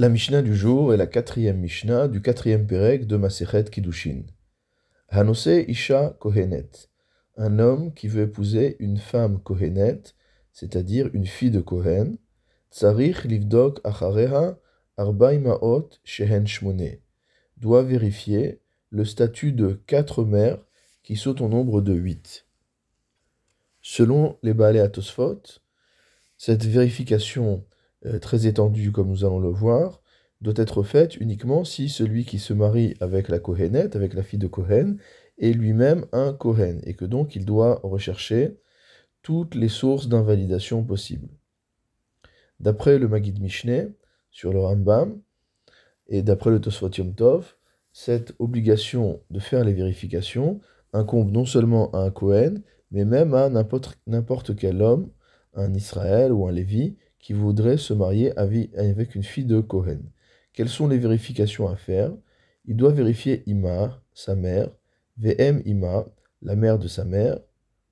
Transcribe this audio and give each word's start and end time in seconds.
La 0.00 0.08
Mishnah 0.08 0.42
du 0.42 0.54
jour 0.54 0.94
est 0.94 0.96
la 0.96 1.08
quatrième 1.08 1.58
Mishnah 1.58 2.06
du 2.06 2.22
quatrième 2.22 2.68
Pérec 2.68 3.08
de 3.08 3.16
Masechet 3.16 3.64
Kiddushin. 3.64 4.22
Hanose 5.08 5.64
Isha 5.66 6.16
Kohenet. 6.20 6.70
Un 7.36 7.58
homme 7.58 7.92
qui 7.92 8.06
veut 8.06 8.22
épouser 8.22 8.76
une 8.78 8.98
femme 8.98 9.42
Kohenet, 9.42 10.00
c'est-à-dire 10.52 11.10
une 11.14 11.26
fille 11.26 11.50
de 11.50 11.60
Kohen. 11.60 12.16
Tsarich 12.70 13.24
Livdok 13.24 13.80
Achareha 13.82 14.56
Arbaimaot 14.98 15.88
Shehen 16.04 16.46
Shmone. 16.46 16.98
Doit 17.56 17.82
vérifier 17.82 18.60
le 18.90 19.04
statut 19.04 19.50
de 19.50 19.82
quatre 19.88 20.22
mères 20.22 20.64
qui 21.02 21.16
sont 21.16 21.42
au 21.42 21.48
nombre 21.48 21.80
de 21.80 21.94
huit. 21.94 22.46
Selon 23.82 24.38
les 24.44 24.54
Baalé 24.54 24.78
Atosfot, 24.78 25.42
cette 26.36 26.66
vérification 26.66 27.64
euh, 28.06 28.18
très 28.18 28.46
étendue, 28.46 28.92
comme 28.92 29.08
nous 29.08 29.24
allons 29.24 29.40
le 29.40 29.48
voir, 29.48 30.00
doit 30.40 30.54
être 30.56 30.82
faite 30.82 31.16
uniquement 31.16 31.64
si 31.64 31.88
celui 31.88 32.24
qui 32.24 32.38
se 32.38 32.52
marie 32.52 32.94
avec 33.00 33.28
la 33.28 33.38
Kohenet, 33.38 33.96
avec 33.96 34.14
la 34.14 34.22
fille 34.22 34.38
de 34.38 34.46
Kohen, 34.46 34.98
est 35.38 35.52
lui-même 35.52 36.06
un 36.12 36.32
Kohen, 36.32 36.80
et 36.84 36.94
que 36.94 37.04
donc 37.04 37.34
il 37.34 37.44
doit 37.44 37.80
rechercher 37.82 38.58
toutes 39.22 39.54
les 39.54 39.68
sources 39.68 40.08
d'invalidation 40.08 40.84
possibles. 40.84 41.28
D'après 42.60 42.98
le 42.98 43.08
Magid 43.08 43.40
Mishneh, 43.40 43.88
sur 44.30 44.52
le 44.52 44.60
Rambam, 44.60 45.20
et 46.08 46.22
d'après 46.22 46.50
le 46.50 46.60
Tosfot 46.60 46.90
Yom 46.90 47.14
Tov, 47.14 47.54
cette 47.92 48.32
obligation 48.38 49.20
de 49.30 49.40
faire 49.40 49.64
les 49.64 49.72
vérifications 49.72 50.60
incombe 50.92 51.30
non 51.30 51.44
seulement 51.44 51.90
à 51.92 51.98
un 51.98 52.10
Kohen, 52.10 52.62
mais 52.90 53.04
même 53.04 53.34
à 53.34 53.48
n'importe 53.48 54.56
quel 54.56 54.82
homme, 54.82 55.10
un 55.54 55.74
Israël 55.74 56.32
ou 56.32 56.46
un 56.46 56.52
Lévi, 56.52 56.96
qui 57.28 57.34
voudrait 57.34 57.76
se 57.76 57.92
marier 57.92 58.32
avec 58.38 59.14
une 59.14 59.22
fille 59.22 59.44
de 59.44 59.60
Cohen. 59.60 60.00
Quelles 60.54 60.70
sont 60.70 60.88
les 60.88 60.96
vérifications 60.96 61.68
à 61.68 61.76
faire? 61.76 62.10
Il 62.64 62.74
doit 62.74 62.90
vérifier 62.90 63.42
Ima, 63.44 64.02
sa 64.14 64.34
mère, 64.34 64.70
VM 65.18 65.60
Ima, 65.66 66.06
la 66.40 66.56
mère 66.56 66.78
de 66.78 66.88
sa 66.88 67.04
mère, 67.04 67.38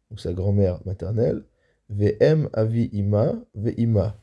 donc 0.09 0.21
sa 0.21 0.33
grand-mère 0.33 0.81
maternelle, 0.87 1.45
VM 1.91 2.49
Avi 2.55 2.89
Ima, 2.95 3.35
Ima. 3.77 4.19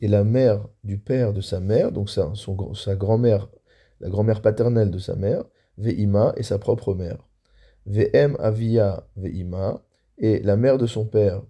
Et 0.00 0.08
la 0.08 0.24
mère 0.24 0.66
du 0.82 0.96
père 0.96 1.34
de 1.34 1.42
sa 1.42 1.60
mère, 1.60 1.92
donc 1.92 2.08
sa, 2.08 2.32
grand-mère, 2.96 3.50
la 4.00 4.08
grand-mère 4.08 4.40
paternelle 4.40 4.90
de 4.90 4.98
sa 4.98 5.16
mère, 5.16 5.44
Ima 5.76 6.32
et 6.38 6.44
sa 6.44 6.58
propre 6.58 6.94
mère. 6.94 7.28
VM 7.84 8.38
Avia 8.40 9.06
Ima, 9.22 9.84
et 10.16 10.38
la 10.38 10.56
mère 10.56 10.78
de 10.78 10.86
son 10.86 11.04
père 11.04 11.42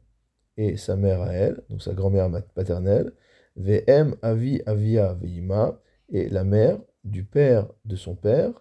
et 0.61 0.77
sa 0.77 0.94
mère 0.94 1.22
à 1.22 1.33
elle, 1.33 1.62
donc 1.70 1.83
sa 1.83 1.94
grand-mère 1.94 2.28
paternelle, 2.55 3.12
Vm 3.56 4.14
Avi 4.20 4.61
Avia 4.66 5.14
Veima, 5.14 5.80
et 6.11 6.28
la 6.28 6.44
mère 6.44 6.78
du 7.03 7.25
père 7.25 7.66
de 7.86 7.97
son 7.97 8.14
père 8.14 8.53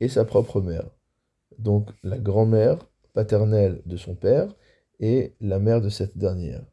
et 0.00 0.08
sa 0.08 0.24
propre 0.24 0.62
mère. 0.62 0.88
Donc 1.58 1.90
la 2.02 2.18
grand-mère 2.18 2.78
paternelle 3.12 3.82
de 3.84 3.98
son 3.98 4.14
père 4.14 4.48
et 5.00 5.34
la 5.42 5.58
mère 5.58 5.82
de 5.82 5.90
cette 5.90 6.16
dernière. 6.16 6.64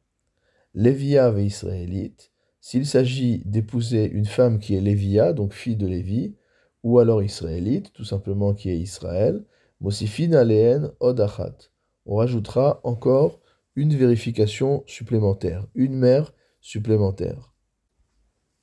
Lévia 0.73 1.29
ve 1.31 1.41
israélite, 1.41 2.31
s'il 2.61 2.85
s'agit 2.85 3.39
d'épouser 3.45 4.09
une 4.09 4.25
femme 4.25 4.59
qui 4.59 4.75
est 4.75 4.81
Lévia, 4.81 5.33
donc 5.33 5.51
fille 5.51 5.75
de 5.75 5.87
Lévi, 5.87 6.35
ou 6.83 6.99
alors 6.99 7.21
israélite, 7.21 7.91
tout 7.91 8.05
simplement 8.05 8.53
qui 8.53 8.69
est 8.69 8.79
Israël, 8.79 9.43
Mosifin 9.81 10.31
aleen 10.31 10.91
odachat. 11.01 11.57
On 12.05 12.15
rajoutera 12.15 12.79
encore 12.85 13.40
une 13.75 13.95
vérification 13.95 14.83
supplémentaire, 14.85 15.67
une 15.75 15.95
mère 15.95 16.33
supplémentaire. 16.59 17.53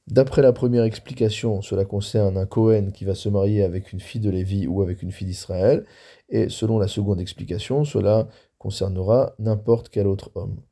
D'après 0.07 0.41
la 0.41 0.55
première 0.55 0.85
explication, 0.85 1.61
cela 1.61 1.85
concerne 1.85 2.39
un 2.39 2.47
Cohen 2.47 2.93
qui 2.93 3.05
va 3.05 3.15
se 3.15 3.29
marier 3.29 3.63
avec 3.63 3.93
une 3.93 4.01
fille 4.01 4.23
de 4.23 4.31
Lévi 4.31 4.67
ou 4.67 4.81
avec 4.81 5.03
une 5.03 5.13
fille 5.13 5.27
d'Israël, 5.27 5.85
et 6.31 6.49
selon 6.49 6.79
la 6.79 6.89
seconde 6.89 7.21
explication, 7.21 7.85
cela 7.85 8.29
concernera 8.57 9.35
n'importe 9.39 9.91
quel 9.91 10.07
autre 10.07 10.31
homme. 10.35 10.63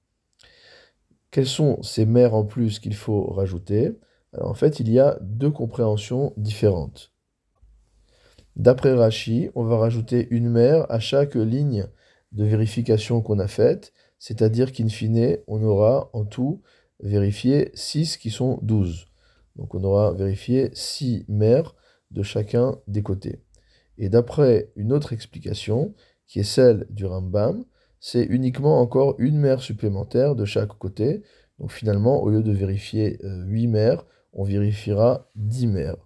Quelles 1.30 1.47
sont 1.47 1.82
ces 1.82 2.06
mères 2.06 2.34
en 2.34 2.44
plus 2.44 2.78
qu'il 2.78 2.94
faut 2.94 3.26
rajouter? 3.26 3.92
En 4.41 4.54
fait, 4.54 4.80
il 4.80 4.91
y 4.91 4.98
a 4.98 5.18
deux 5.20 5.50
compréhensions 5.50 6.32
différentes. 6.38 7.12
D'après 8.54 8.94
Rashi, 8.94 9.50
on 9.54 9.64
va 9.64 9.76
rajouter 9.76 10.28
une 10.30 10.48
mère 10.48 10.91
à 10.91 10.98
chaque 10.98 11.34
ligne 11.34 11.86
de 12.32 12.44
vérification 12.44 13.20
qu'on 13.20 13.38
a 13.38 13.48
faite, 13.48 13.92
c'est-à-dire 14.19 14.72
qu'in 14.72 14.88
fine, 14.88 15.38
on 15.47 15.62
aura 15.62 16.10
en 16.12 16.25
tout 16.25 16.62
vérifié 17.00 17.71
6 17.75 18.16
qui 18.16 18.31
sont 18.31 18.59
12. 18.62 19.06
Donc 19.56 19.75
on 19.75 19.84
aura 19.84 20.12
vérifié 20.12 20.71
6 20.72 21.27
mères 21.28 21.75
de 22.10 22.22
chacun 22.22 22.78
des 22.87 23.03
côtés. 23.03 23.43
Et 23.99 24.09
d'après 24.09 24.71
une 24.77 24.93
autre 24.93 25.12
explication, 25.12 25.94
qui 26.27 26.41
est 26.41 26.44
celle 26.44 26.87
du 26.91 27.06
Rambam, 27.06 27.65
c'est 28.00 28.25
uniquement 28.25 28.81
encore 28.81 29.15
une 29.19 29.38
mère 29.38 29.62
supplémentaire 29.62 30.34
de 30.34 30.44
chaque 30.44 30.77
côté. 30.78 31.22
Donc 31.59 31.72
finalement, 31.72 32.22
au 32.22 32.31
lieu 32.31 32.43
de 32.43 32.53
vérifier 32.53 33.19
8 33.22 33.66
euh, 33.66 33.71
mères, 33.71 34.04
on 34.33 34.44
vérifiera 34.44 35.31
10 35.37 35.66
mères. 35.69 35.97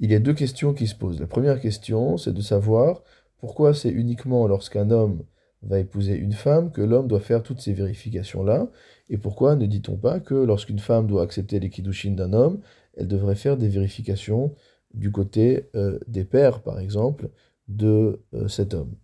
Il 0.00 0.10
y 0.10 0.14
a 0.14 0.18
deux 0.18 0.34
questions 0.34 0.74
qui 0.74 0.86
se 0.86 0.94
posent. 0.94 1.20
La 1.20 1.26
première 1.26 1.60
question, 1.60 2.16
c'est 2.16 2.32
de 2.32 2.40
savoir 2.40 3.02
pourquoi 3.38 3.74
c'est 3.74 3.90
uniquement 3.90 4.46
lorsqu'un 4.46 4.90
homme 4.90 5.24
va 5.62 5.78
épouser 5.78 6.14
une 6.14 6.32
femme 6.32 6.72
que 6.72 6.80
l'homme 6.80 7.08
doit 7.08 7.20
faire 7.20 7.42
toutes 7.42 7.60
ces 7.60 7.72
vérifications-là. 7.72 8.68
Et 9.08 9.18
pourquoi 9.18 9.56
ne 9.56 9.66
dit-on 9.66 9.96
pas 9.96 10.20
que 10.20 10.34
lorsqu'une 10.34 10.78
femme 10.78 11.06
doit 11.06 11.22
accepter 11.22 11.60
les 11.60 11.70
kiddushin 11.70 12.12
d'un 12.12 12.32
homme, 12.32 12.60
elle 12.96 13.08
devrait 13.08 13.36
faire 13.36 13.56
des 13.56 13.68
vérifications 13.68 14.54
du 14.94 15.10
côté 15.10 15.70
euh, 15.74 15.98
des 16.06 16.24
pères, 16.24 16.62
par 16.62 16.80
exemple, 16.80 17.30
de 17.68 18.22
euh, 18.34 18.48
cet 18.48 18.74
homme? 18.74 18.94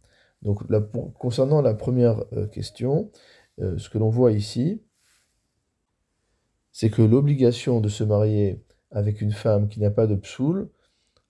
Donc, 0.43 0.63
concernant 1.15 1.63
la 1.63 1.75
première 1.75 2.25
euh, 2.33 2.47
question, 2.47 3.11
ce 3.59 3.89
que 3.89 3.99
l'on 3.99 4.09
voit 4.09 4.31
ici, 4.31 4.81
c'est 6.71 6.91
que 6.91 7.03
l'obligation 7.03 7.81
de 7.81 7.89
se 7.89 8.05
marier 8.05 8.63
avec 8.93 9.21
une 9.21 9.33
femme 9.33 9.69
qui 9.69 9.81
n'a 9.81 9.91
pas 9.91 10.07
de 10.07 10.15
psoul 10.15 10.71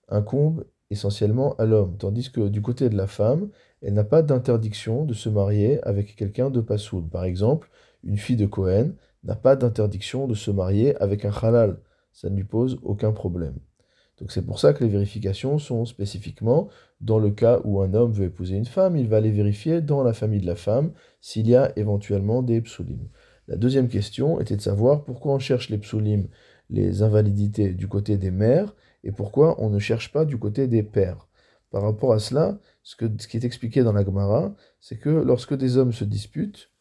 incombe 0.09 0.63
essentiellement 0.89 1.55
à 1.57 1.65
l'homme, 1.65 1.97
tandis 1.97 2.31
que 2.31 2.47
du 2.47 2.61
côté 2.61 2.89
de 2.89 2.97
la 2.97 3.07
femme, 3.07 3.49
elle 3.81 3.93
n'a 3.93 4.03
pas 4.03 4.21
d'interdiction 4.21 5.05
de 5.05 5.13
se 5.13 5.29
marier 5.29 5.81
avec 5.83 6.15
quelqu'un 6.15 6.49
de 6.49 6.61
Passoul. 6.61 7.07
Par 7.07 7.23
exemple, 7.23 7.69
une 8.03 8.17
fille 8.17 8.35
de 8.35 8.45
Cohen 8.45 8.91
n'a 9.23 9.35
pas 9.35 9.55
d'interdiction 9.55 10.27
de 10.27 10.33
se 10.33 10.51
marier 10.51 10.95
avec 11.01 11.25
un 11.25 11.31
halal. 11.31 11.79
Ça 12.11 12.29
ne 12.29 12.35
lui 12.35 12.43
pose 12.43 12.79
aucun 12.83 13.11
problème. 13.11 13.55
Donc 14.19 14.31
c'est 14.31 14.45
pour 14.45 14.59
ça 14.59 14.73
que 14.73 14.83
les 14.83 14.89
vérifications 14.89 15.59
sont 15.59 15.85
spécifiquement 15.85 16.67
dans 16.99 17.19
le 17.19 17.31
cas 17.31 17.61
où 17.63 17.81
un 17.81 17.93
homme 17.93 18.11
veut 18.11 18.25
épouser 18.25 18.55
une 18.55 18.65
femme, 18.65 18.97
il 18.97 19.07
va 19.07 19.17
aller 19.17 19.31
vérifier 19.31 19.81
dans 19.81 20.03
la 20.03 20.11
famille 20.13 20.41
de 20.41 20.45
la 20.45 20.55
femme 20.55 20.91
s'il 21.21 21.47
y 21.47 21.55
a 21.55 21.71
éventuellement 21.77 22.41
des 22.41 22.59
psoulim. 22.61 23.07
La 23.47 23.55
deuxième 23.55 23.87
question 23.87 24.39
était 24.41 24.57
de 24.57 24.61
savoir 24.61 25.05
pourquoi 25.05 25.33
on 25.33 25.39
cherche 25.39 25.69
les 25.69 25.77
psoulim, 25.77 26.27
les 26.69 27.01
invalidités 27.01 27.73
du 27.73 27.87
côté 27.87 28.17
des 28.17 28.31
mères, 28.31 28.75
et 29.03 29.11
pourquoi 29.11 29.61
on 29.61 29.69
ne 29.69 29.79
cherche 29.79 30.11
pas 30.11 30.25
du 30.25 30.37
côté 30.37 30.67
des 30.67 30.83
pères? 30.83 31.27
Par 31.71 31.83
rapport 31.83 32.13
à 32.13 32.19
cela, 32.19 32.59
ce, 32.83 32.95
qui 32.95 33.37
est 33.37 33.43
expliqué 33.43 33.83
dans 33.83 33.93
la 33.93 34.03
Gemara, 34.03 34.55
c'est 34.79 34.97
que 34.97 35.09
lorsque 35.09 35.53
des 35.53 35.77
hommes 35.77 35.93
se 35.93 36.03
disputent, 36.03 36.71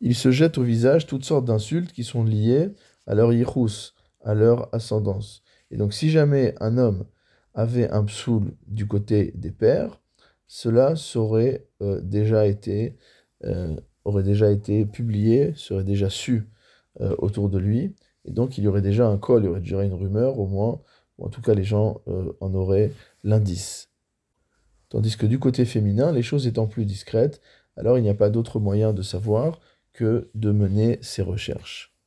ils 0.00 0.14
se 0.14 0.30
jettent 0.30 0.58
au 0.58 0.62
visage 0.62 1.06
toutes 1.06 1.24
sortes 1.24 1.44
d'insultes 1.44 1.92
qui 1.92 2.04
sont 2.04 2.24
liées 2.24 2.70
à 3.06 3.14
leur 3.14 3.32
yichus, 3.32 3.94
à 4.24 4.34
leur 4.34 4.72
ascendance. 4.74 5.42
Et 5.70 5.76
donc 5.76 5.94
si 5.94 6.10
jamais 6.10 6.54
un 6.60 6.78
homme 6.78 7.06
avait 7.54 7.90
un 7.90 8.04
psoul 8.04 8.54
du 8.66 8.86
côté 8.86 9.32
des 9.34 9.50
pères, 9.50 10.00
cela 10.46 10.94
euh, 11.16 12.00
euh, 13.44 13.76
aurait 14.04 14.22
déjà 14.22 14.50
été 14.50 14.86
publié, 14.86 15.52
serait 15.54 15.84
déjà 15.84 16.10
su 16.10 16.48
euh, 17.00 17.14
autour 17.18 17.48
de 17.48 17.58
lui, 17.58 17.94
et 18.28 18.30
donc 18.30 18.58
il 18.58 18.64
y 18.64 18.68
aurait 18.68 18.82
déjà 18.82 19.08
un 19.08 19.16
col, 19.16 19.42
il 19.42 19.46
y 19.46 19.48
aurait 19.48 19.60
déjà 19.60 19.82
une 19.82 19.94
rumeur 19.94 20.38
au 20.38 20.46
moins, 20.46 20.80
ou 21.16 21.24
en 21.24 21.30
tout 21.30 21.40
cas 21.40 21.54
les 21.54 21.64
gens 21.64 22.02
euh, 22.08 22.32
en 22.40 22.54
auraient 22.54 22.92
l'indice. 23.24 23.90
Tandis 24.90 25.16
que 25.16 25.26
du 25.26 25.38
côté 25.38 25.64
féminin, 25.64 26.12
les 26.12 26.22
choses 26.22 26.46
étant 26.46 26.66
plus 26.66 26.84
discrètes, 26.84 27.40
alors 27.76 27.98
il 27.98 28.02
n'y 28.02 28.10
a 28.10 28.14
pas 28.14 28.28
d'autre 28.28 28.60
moyen 28.60 28.92
de 28.92 29.02
savoir 29.02 29.60
que 29.94 30.30
de 30.34 30.52
mener 30.52 30.98
ces 31.00 31.22
recherches. 31.22 31.97